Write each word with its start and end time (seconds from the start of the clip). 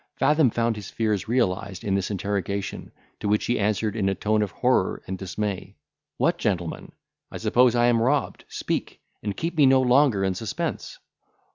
Fathom 0.17 0.49
found 0.49 0.77
his 0.77 0.89
fears 0.89 1.27
realised 1.27 1.83
in 1.83 1.93
this 1.93 2.09
interrogation, 2.09 2.91
to 3.19 3.27
which 3.27 3.45
he 3.45 3.59
answered 3.59 3.95
in 3.95 4.09
a 4.09 4.15
tone 4.15 4.41
of 4.41 4.49
horror 4.49 5.03
and 5.05 5.15
dismay, 5.15 5.75
"What 6.17 6.39
gentleman? 6.39 6.93
I 7.29 7.37
suppose 7.37 7.75
I 7.75 7.85
am 7.85 8.01
robbed. 8.01 8.45
Speak, 8.47 8.99
and 9.21 9.37
keep 9.37 9.55
me 9.55 9.67
no 9.67 9.79
longer 9.81 10.23
in 10.23 10.33
suspense." 10.33 10.97